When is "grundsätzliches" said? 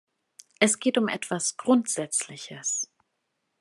1.57-2.89